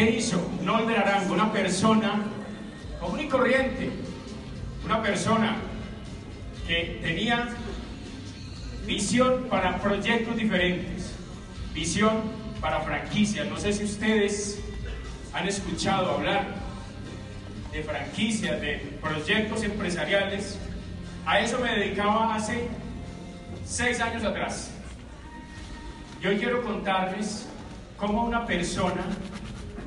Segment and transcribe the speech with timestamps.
[0.00, 2.22] qué hizo Nolder Arango, una persona
[2.98, 3.90] común y corriente,
[4.82, 5.56] una persona
[6.66, 7.50] que tenía
[8.86, 11.12] visión para proyectos diferentes,
[11.74, 12.22] visión
[12.62, 13.46] para franquicias.
[13.46, 14.62] No sé si ustedes
[15.34, 16.46] han escuchado hablar
[17.70, 20.58] de franquicias, de proyectos empresariales.
[21.26, 22.68] A eso me dedicaba hace
[23.66, 24.70] seis años atrás.
[26.22, 27.46] Y hoy quiero contarles
[27.98, 29.04] cómo una persona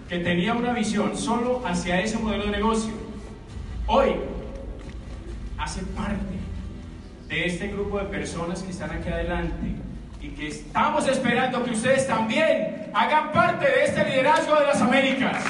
[0.10, 2.94] que tenía una visión solo hacia ese modelo de negocio,
[3.88, 4.16] hoy
[5.58, 6.36] hace parte
[7.28, 9.76] de este grupo de personas que están aquí adelante
[10.22, 15.44] y que estamos esperando que ustedes también hagan parte de este liderazgo de las Américas.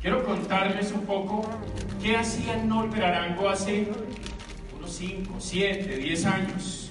[0.00, 1.48] Quiero contarles un poco
[2.02, 3.88] qué hacía Norbert Arango hace
[4.76, 6.83] unos 5, 7, 10 años.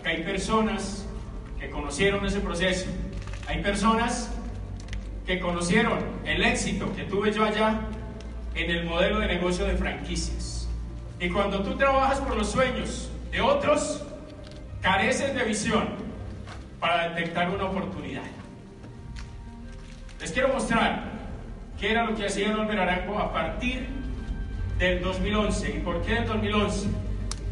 [0.00, 1.06] Acá hay personas
[1.58, 2.86] que conocieron ese proceso.
[3.46, 4.30] Hay personas
[5.26, 7.80] que conocieron el éxito que tuve yo allá
[8.54, 10.66] en el modelo de negocio de franquicias.
[11.20, 14.02] Y cuando tú trabajas por los sueños de otros,
[14.80, 15.86] careces de visión
[16.80, 18.22] para detectar una oportunidad.
[20.18, 21.04] Les quiero mostrar
[21.78, 23.86] qué era lo que hacía Norbert Arango a partir
[24.78, 25.76] del 2011.
[25.76, 26.88] ¿Y por qué del 2011?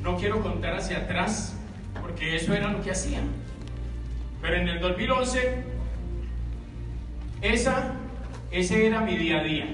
[0.02, 1.57] No quiero contar hacia atrás,
[2.18, 3.28] porque eso era lo que hacían.
[4.42, 5.62] Pero en el 2011,
[7.42, 7.92] esa,
[8.50, 9.66] ese era mi día a día.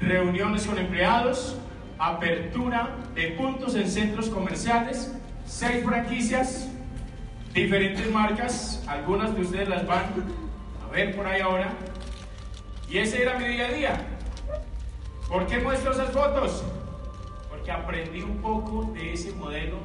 [0.00, 1.56] Reuniones con empleados,
[1.98, 5.14] apertura de puntos en centros comerciales,
[5.46, 6.68] seis franquicias,
[7.54, 10.04] diferentes marcas, algunas de ustedes las van
[10.86, 11.72] a ver por ahí ahora.
[12.86, 14.06] Y ese era mi día a día.
[15.26, 16.62] ¿Por qué muestro esas fotos?
[17.48, 19.78] Porque aprendí un poco de ese modelo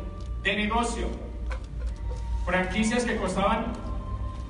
[0.44, 1.25] de negocio.
[2.46, 3.74] Franquicias que costaban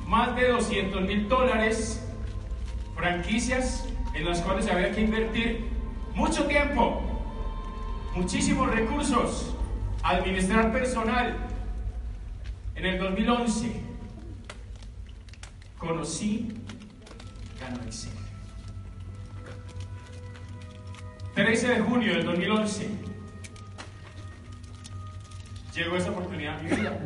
[0.05, 2.05] más de 200 mil dólares.
[2.95, 5.69] Franquicias en las cuales había que invertir
[6.13, 7.01] mucho tiempo,
[8.15, 9.55] muchísimos recursos,
[10.03, 11.37] administrar personal.
[12.75, 13.81] En el 2011
[15.77, 16.53] conocí
[17.59, 18.11] Gano Excel.
[21.35, 22.89] 13 de junio del 2011
[25.73, 26.97] llegó esa oportunidad a mi vida.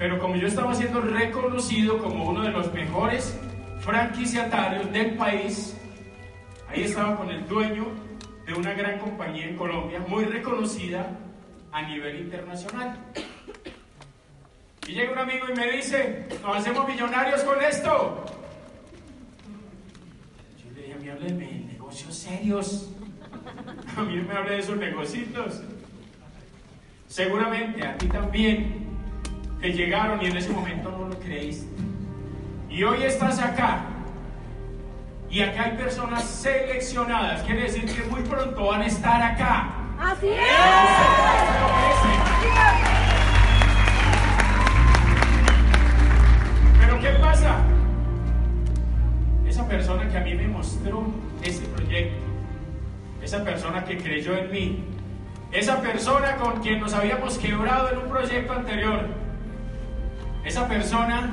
[0.00, 3.38] Pero como yo estaba siendo reconocido como uno de los mejores
[3.80, 5.76] franquiciatarios del país,
[6.70, 7.84] ahí estaba con el dueño
[8.46, 11.18] de una gran compañía en Colombia, muy reconocida
[11.70, 12.98] a nivel internacional.
[14.88, 18.24] Y llega un amigo y me dice, nos hacemos millonarios con esto.
[20.64, 22.90] Yo le dije, a mí de negocios serios.
[23.98, 25.60] A mí me hable de esos negocios.
[27.06, 28.89] Seguramente a ti también
[29.60, 31.66] te llegaron y en ese momento no lo creíste.
[32.70, 33.82] Y hoy estás acá.
[35.28, 37.42] Y acá hay personas seleccionadas.
[37.42, 39.68] Quiere decir que muy pronto van a estar acá.
[39.98, 40.38] Así es.
[46.80, 47.58] Pero ¿qué pasa?
[49.46, 51.04] Esa persona que a mí me mostró
[51.42, 52.24] ese proyecto,
[53.22, 54.84] esa persona que creyó en mí,
[55.52, 59.19] esa persona con quien nos habíamos quebrado en un proyecto anterior,
[60.44, 61.30] esa persona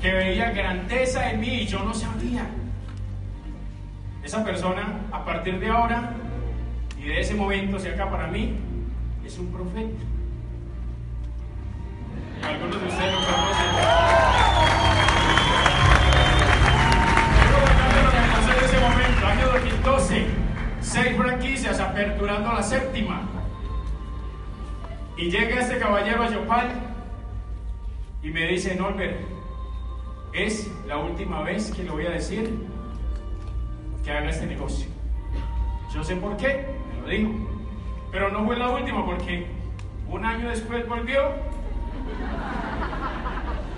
[0.00, 2.46] que veía grandeza en mí y yo no sabía.
[4.22, 6.12] Esa persona, a partir de ahora
[6.98, 8.56] y de ese momento hacia acá para mí,
[9.24, 10.02] es un profeta.
[12.44, 13.66] Algunos de ustedes lo conocen.
[18.48, 20.26] En ese momento, año 2012.
[20.80, 23.22] Seis franquicias aperturando la séptima.
[25.16, 26.85] Y llega este caballero a Yopal
[28.26, 29.20] y me dice, Norbert,
[30.32, 32.58] es la última vez que le voy a decir
[34.04, 34.88] que haga este negocio.
[35.94, 37.30] Yo sé por qué, me lo dijo.
[38.10, 39.46] Pero no fue la última porque
[40.10, 41.22] un año después volvió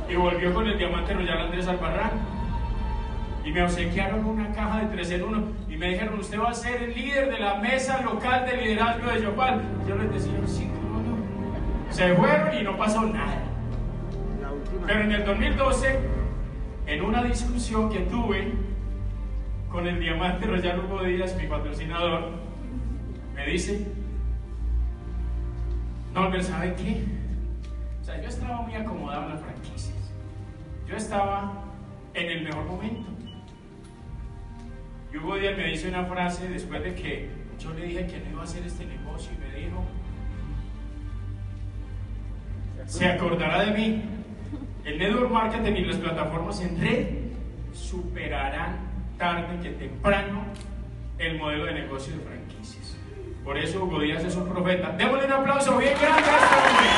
[0.09, 2.12] y volvió con el diamante Royal Andrés Albarrán.
[3.45, 6.55] Y me obsequiaron una caja de 3 en 1 y me dijeron, usted va a
[6.55, 9.62] ser el líder de la mesa local de liderazgo de Yopal.
[9.87, 11.93] Yo les decía, sí, cómo no.
[11.93, 13.48] Se fueron y no pasó nada.
[14.88, 15.99] Pero en el 2012,
[16.87, 18.55] en una discusión que tuve
[19.70, 22.31] con el diamante Royal Hugo Díaz, mi patrocinador,
[23.35, 23.87] me dice,
[26.14, 27.05] No, pero ¿sabe qué?
[28.00, 30.11] O sea, yo estaba muy acomodado en las franquicias.
[30.88, 31.64] Yo estaba
[32.14, 33.11] en el mejor momento.
[35.12, 38.31] Y Hugo Díaz me dice una frase después de que yo le dije que no
[38.31, 39.85] iba a hacer este negocio y me dijo,
[42.87, 44.18] se acordará de mí.
[44.84, 47.06] El network marketing y las plataformas en red
[47.72, 48.78] superarán
[49.19, 50.42] tarde que temprano
[51.19, 52.96] el modelo de negocio de franquicias.
[53.44, 54.90] Por eso Hugo es un profeta.
[54.90, 56.88] Démosle un aplauso bien grande a este hombre.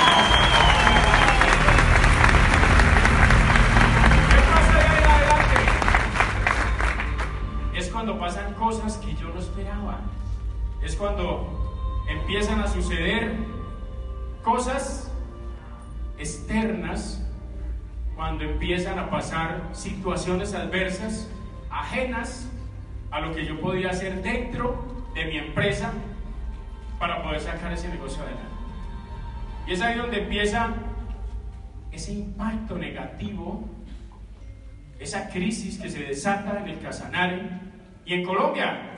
[7.78, 10.00] Es cuando pasan cosas que yo no esperaba.
[10.82, 13.36] Es cuando empiezan a suceder
[14.42, 15.10] cosas
[16.18, 17.29] externas
[18.16, 21.30] cuando empiezan a pasar situaciones adversas
[21.70, 22.50] ajenas
[23.10, 25.92] a lo que yo podía hacer dentro de mi empresa
[26.98, 28.44] para poder sacar ese negocio adelante.
[29.66, 30.74] Y es ahí donde empieza
[31.90, 33.68] ese impacto negativo,
[34.98, 37.42] esa crisis que se desata en el Casanare
[38.04, 38.90] y en Colombia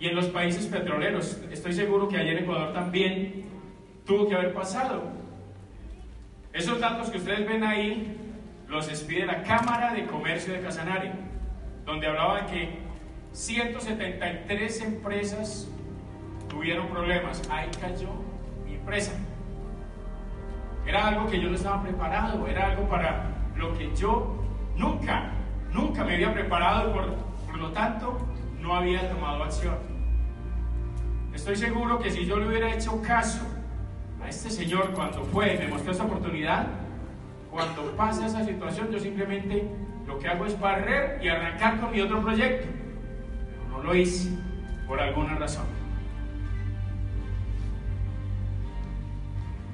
[0.00, 1.40] y en los países petroleros.
[1.50, 3.44] Estoy seguro que allá en Ecuador también
[4.04, 5.02] tuvo que haber pasado.
[6.52, 8.16] Esos datos que ustedes ven ahí
[8.72, 11.12] los expide la Cámara de Comercio de Casanare,
[11.84, 12.78] donde hablaba que
[13.32, 15.68] 173 empresas
[16.48, 17.42] tuvieron problemas.
[17.50, 18.08] Ahí cayó
[18.64, 19.12] mi empresa.
[20.86, 23.26] Era algo que yo no estaba preparado, era algo para
[23.56, 24.42] lo que yo
[24.74, 25.32] nunca,
[25.70, 27.14] nunca me había preparado y por,
[27.46, 28.26] por lo tanto
[28.58, 29.76] no había tomado acción.
[31.34, 33.42] Estoy seguro que si yo le hubiera hecho caso
[34.24, 36.81] a este señor cuando fue y me mostró esa oportunidad,
[37.52, 39.68] cuando pasa esa situación yo simplemente
[40.06, 42.66] lo que hago es barrer y arrancar con mi otro proyecto.
[42.66, 44.30] Pero no lo hice
[44.88, 45.66] por alguna razón.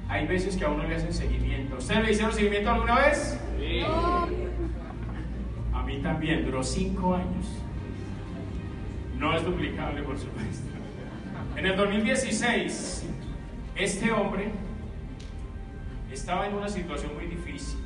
[0.09, 1.77] Hay veces que a uno le hacen seguimiento.
[1.77, 3.39] ¿Ustedes le hicieron seguimiento alguna vez?
[3.57, 3.81] Sí.
[5.73, 7.45] A mí también, duró cinco años.
[9.17, 10.67] No es duplicable, por supuesto.
[11.55, 13.07] En el 2016,
[13.75, 14.51] este hombre
[16.11, 17.79] estaba en una situación muy difícil,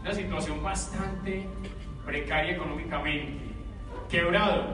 [0.00, 1.46] una situación bastante
[2.04, 3.54] precaria económicamente,
[4.08, 4.64] quebrado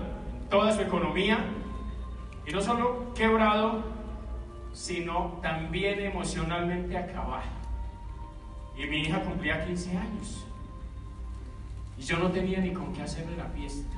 [0.48, 1.44] toda su economía
[2.46, 3.82] y no solo quebrado,
[4.72, 7.42] sino también emocionalmente acabado.
[8.76, 10.44] Y mi hija cumplía 15 años
[11.96, 13.96] y yo no tenía ni con qué hacerle la fiesta.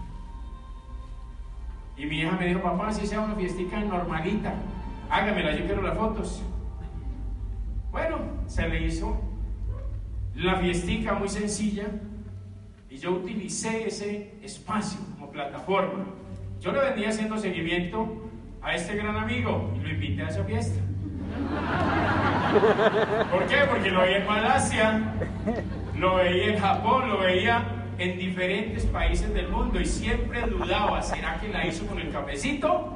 [1.97, 4.55] Y mi hija me dijo, papá, si sea una fiestica normalita,
[5.11, 6.43] hágamela, yo quiero las fotos.
[7.97, 9.19] Bueno, se le hizo
[10.35, 11.85] la fiestica muy sencilla
[12.91, 16.05] y yo utilicé ese espacio como plataforma.
[16.61, 18.29] Yo le venía haciendo seguimiento
[18.61, 20.79] a este gran amigo y lo invité a esa fiesta.
[23.31, 23.57] ¿Por qué?
[23.67, 25.15] Porque lo veía en Malasia,
[25.97, 27.65] lo veía en Japón, lo veía
[27.97, 32.96] en diferentes países del mundo y siempre dudaba, ¿será que la hizo con el cafecito?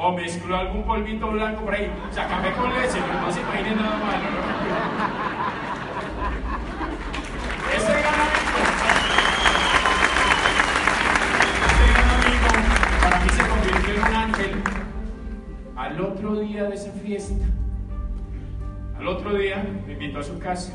[0.00, 1.90] O mezcló algún polvito blanco por ahí.
[2.08, 4.38] O sea, con leche, pero no se imaginen nada malo, ¿no?
[7.76, 8.58] Ese gran amigo,
[11.66, 12.46] ese gran amigo,
[13.02, 14.62] para mí se convirtió en un ángel
[15.74, 17.44] al otro día de esa fiesta.
[18.96, 20.72] Al otro día me invitó a su casa.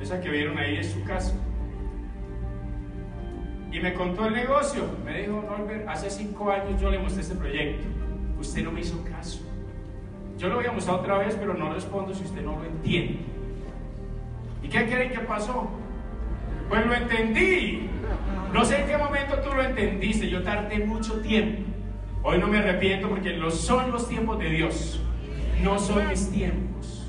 [0.00, 1.34] Esa que vieron ahí es su casa.
[3.72, 4.84] Y me contó el negocio.
[5.04, 8.01] Me dijo, Norbert, hace cinco años yo le mostré este proyecto.
[8.42, 9.40] Usted no me hizo caso.
[10.36, 13.20] Yo lo voy a mostrar otra vez, pero no respondo si usted no lo entiende.
[14.64, 15.70] ¿Y qué creen que pasó?
[16.68, 17.88] Pues lo entendí.
[18.52, 20.28] No sé en qué momento tú lo entendiste.
[20.28, 21.62] Yo tardé mucho tiempo.
[22.24, 25.00] Hoy no me arrepiento porque los son los tiempos de Dios.
[25.62, 27.08] No son mis tiempos.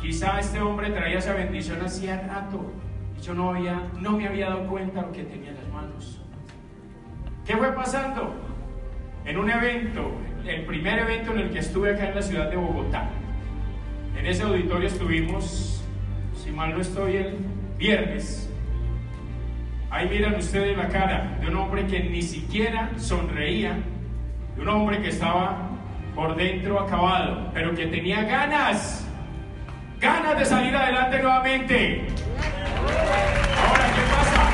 [0.00, 2.72] Quizá este hombre traía esa bendición hacía rato
[3.18, 6.22] y yo no, había, no me había dado cuenta lo que tenía en las manos.
[7.44, 8.34] ¿Qué fue pasando?
[9.24, 10.12] En un evento
[10.46, 13.08] el primer evento en el que estuve acá en la ciudad de Bogotá.
[14.16, 15.82] En ese auditorio estuvimos,
[16.34, 17.36] si mal no estoy, el
[17.78, 18.50] viernes.
[19.90, 23.78] Ahí miran ustedes la cara de un hombre que ni siquiera sonreía,
[24.56, 25.68] de un hombre que estaba
[26.14, 29.06] por dentro acabado, pero que tenía ganas,
[30.00, 32.06] ganas de salir adelante nuevamente.
[33.56, 34.50] Ahora, ¿qué pasa?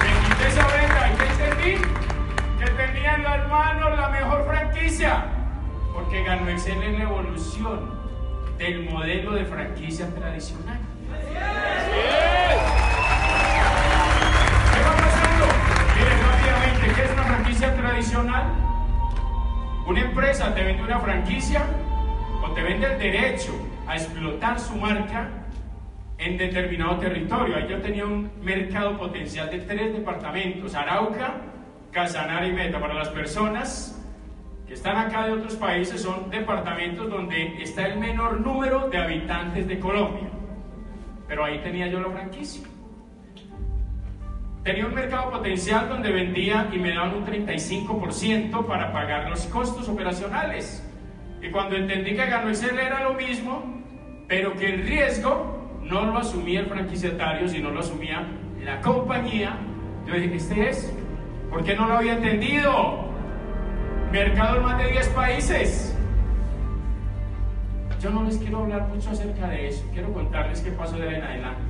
[0.00, 1.98] Me quité esa venda y ¿qué entendí?
[2.78, 4.46] tenía en las manos la mejor
[4.88, 5.24] franquicia,
[5.92, 7.90] porque ganó en la evolución
[8.56, 10.78] del modelo de franquicia tradicional.
[14.72, 15.44] ¿Qué va pasando?
[15.94, 18.44] Miren rápidamente, ¿qué es una franquicia tradicional?
[19.86, 21.66] Una empresa te vende una franquicia
[22.42, 23.52] o te vende el derecho
[23.86, 25.28] a explotar su marca
[26.16, 27.56] en determinado territorio.
[27.56, 31.34] Ahí yo tenía un mercado potencial de tres departamentos, Arauca,
[31.92, 32.80] Casanare y Meta.
[32.80, 33.97] Para las personas
[34.68, 39.66] que están acá de otros países son departamentos donde está el menor número de habitantes
[39.66, 40.28] de Colombia.
[41.26, 42.68] Pero ahí tenía yo la franquicia.
[44.62, 49.88] Tenía un mercado potencial donde vendía y me daban un 35% para pagar los costos
[49.88, 50.86] operacionales.
[51.40, 53.82] Y cuando entendí que ganó Excel era lo mismo,
[54.26, 58.26] pero que el riesgo no lo asumía el franquiciatario, sino lo asumía
[58.62, 59.56] la compañía,
[60.06, 60.94] yo dije, este es.
[61.48, 63.07] ¿Por qué no lo había entendido?
[64.12, 65.94] Mercado en más de 10 países.
[68.00, 71.14] Yo no les quiero hablar mucho acerca de eso, quiero contarles qué pasó de ahí
[71.16, 71.62] en adelante.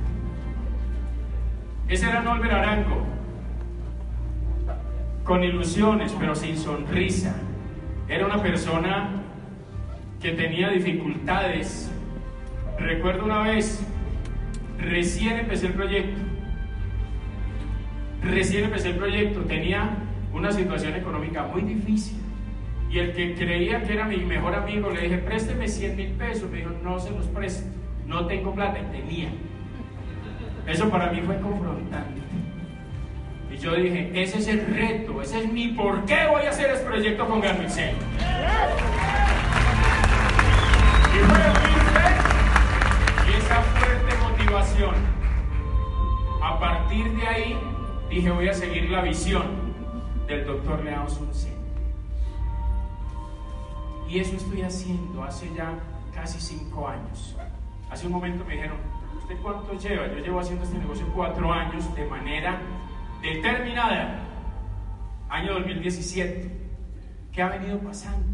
[1.89, 3.03] Ese era Nolber Arango,
[5.23, 7.35] con ilusiones, pero sin sonrisa.
[8.07, 9.09] Era una persona
[10.21, 11.91] que tenía dificultades.
[12.77, 13.81] Recuerdo una vez,
[14.77, 16.21] recién empecé el proyecto,
[18.23, 19.89] recién empecé el proyecto, tenía
[20.31, 22.18] una situación económica muy difícil.
[22.89, 26.49] Y el que creía que era mi mejor amigo le dije, présteme 100 mil pesos.
[26.49, 27.69] Me dijo, no se los presto,
[28.07, 28.79] no tengo plata.
[28.79, 29.29] Y tenía.
[30.65, 32.21] Eso para mí fue confrontante.
[33.51, 36.71] Y yo dije, ese es el reto, ese es mi por qué voy a hacer
[36.71, 37.95] este proyecto con Garmicel.
[41.13, 41.79] Y fue mi
[43.29, 44.95] y esa fuerte motivación.
[46.41, 47.57] A partir de ahí
[48.09, 49.43] dije, voy a seguir la visión
[50.27, 51.58] del doctor Leao Sunce.
[54.09, 55.77] Y eso estoy haciendo hace ya
[56.13, 57.37] casi cinco años.
[57.91, 58.77] Hace un momento me dijeron,
[59.29, 60.07] ¿Usted cuánto lleva?
[60.07, 62.59] Yo llevo haciendo este negocio cuatro años de manera
[63.21, 64.21] determinada.
[65.29, 66.51] Año 2017.
[67.31, 68.25] ¿Qué ha venido pasando?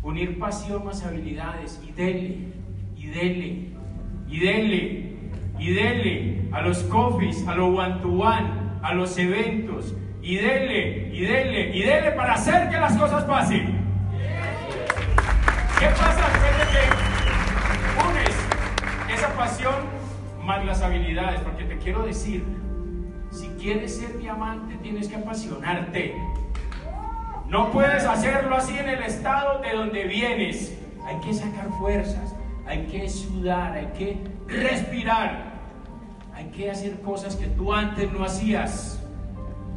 [0.00, 2.52] Unir pasión más habilidades y dele,
[2.96, 3.68] y dele,
[4.28, 5.16] y dele,
[5.58, 8.48] y dele a los coffees, a los one to one,
[8.82, 13.71] a los eventos, y dele, y dele, y dele para hacer que las cosas pasen.
[15.82, 19.74] ¿Qué pasa después de que unes esa pasión
[20.44, 22.44] más las habilidades, porque te quiero decir,
[23.32, 26.14] si quieres ser diamante tienes que apasionarte.
[27.48, 30.78] No puedes hacerlo así en el estado de donde vienes.
[31.04, 32.32] Hay que sacar fuerzas,
[32.64, 35.52] hay que sudar, hay que respirar,
[36.32, 39.02] hay que hacer cosas que tú antes no hacías.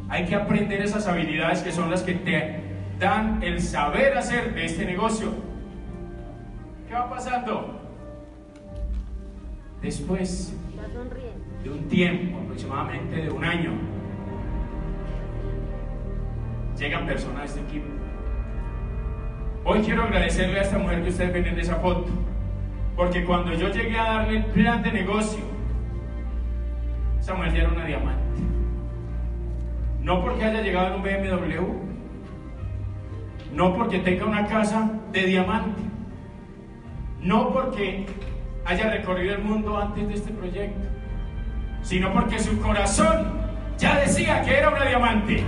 [0.08, 2.60] Hay que aprender esas habilidades que son las que te
[3.00, 5.45] dan el saber hacer de este negocio.
[6.96, 7.78] ¿Qué va pasando?
[9.82, 10.56] Después
[11.62, 13.72] de un tiempo, aproximadamente de un año,
[16.78, 17.86] llegan personas de este equipo.
[19.62, 22.06] Hoy quiero agradecerle a esta mujer que ustedes ven en esa foto,
[22.96, 25.44] porque cuando yo llegué a darle el plan de negocio,
[27.20, 28.40] esa mujer ya era una diamante.
[30.00, 31.62] No porque haya llegado en un BMW,
[33.52, 35.85] no porque tenga una casa de diamante,
[37.26, 38.06] no porque
[38.64, 40.88] haya recorrido el mundo antes de este proyecto,
[41.82, 43.40] sino porque su corazón
[43.78, 45.44] ya decía que era una diamante.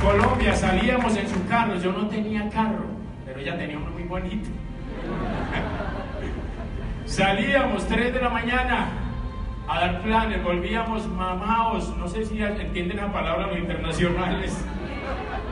[0.00, 2.84] Colombia, salíamos en su carro, yo no tenía carro,
[3.26, 4.48] pero ella tenía uno muy bonito.
[7.04, 9.03] Salíamos 3 de la mañana
[9.66, 14.64] a dar planes, volvíamos mamados, no sé si entienden la palabra los internacionales,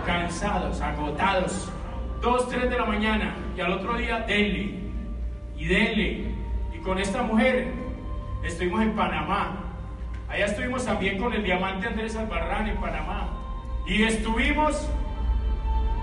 [0.05, 1.73] cansados, agotados,
[2.21, 4.75] 2, 3 de la mañana y al otro día dele
[5.57, 6.35] y dele.
[6.75, 7.73] Y con esta mujer
[8.45, 9.57] estuvimos en Panamá,
[10.29, 13.29] allá estuvimos también con el diamante Andrés Albarrán en Panamá.
[13.87, 14.89] Y estuvimos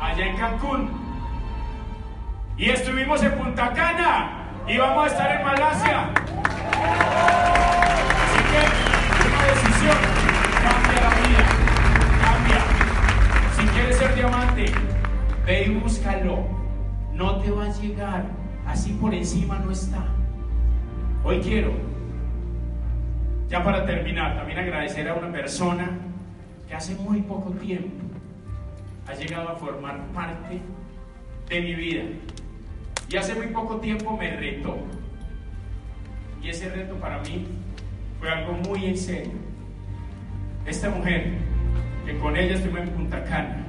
[0.02, 0.90] allá en Cancún.
[2.58, 7.49] Y estuvimos en Punta Cana y vamos a estar en Malasia
[8.58, 9.98] una decisión
[10.64, 11.46] cambia la vida,
[12.22, 12.62] cambia.
[13.56, 14.66] Si quieres ser diamante,
[15.46, 16.60] ve y búscalo.
[17.14, 18.26] No te va a llegar,
[18.66, 20.06] así por encima no está.
[21.24, 21.74] Hoy quiero,
[23.50, 25.98] ya para terminar, también agradecer a una persona
[26.68, 28.06] que hace muy poco tiempo
[29.08, 30.62] ha llegado a formar parte
[31.50, 32.04] de mi vida.
[33.10, 34.78] Y hace muy poco tiempo me retó.
[36.42, 37.48] Y ese reto para mí
[38.20, 39.32] fue algo muy en serio.
[40.66, 41.32] Esta mujer,
[42.06, 43.66] que con ella estuve en Punta Cana,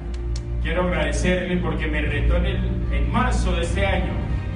[0.61, 2.59] quiero agradecerle porque me retó en, el,
[2.91, 4.11] en marzo de este año.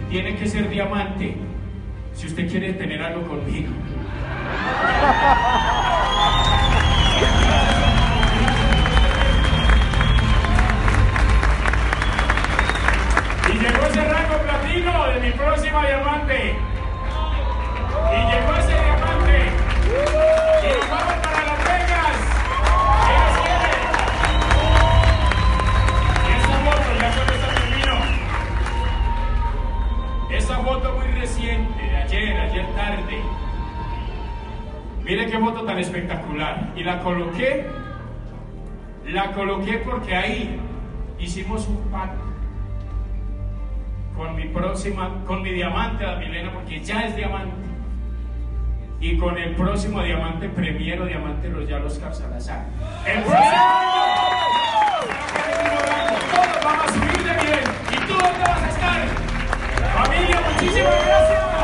[0.09, 1.35] Tiene que ser diamante
[2.13, 3.69] si usted quiere tener algo conmigo.
[35.05, 36.73] Mire qué moto tan espectacular.
[36.75, 37.67] Y la coloqué,
[39.07, 40.59] la coloqué porque ahí
[41.19, 42.25] hicimos un pacto
[44.17, 47.55] con mi próxima, con mi diamante, la Milena, porque ya es diamante.
[48.99, 52.65] Y con el próximo diamante, premiero diamante, los ya los Salazar.
[53.05, 53.51] El próximo
[56.31, 59.07] todos vamos a subir de nivel y todos te vas a estar.
[59.93, 61.54] Familia, muchísimas gracias.